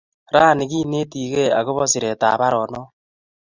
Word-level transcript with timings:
Rani 0.35 0.65
kenetikey 0.71 1.49
akopo 1.59 1.83
siret 1.91 2.21
ap 2.29 2.35
paronok. 2.39 2.87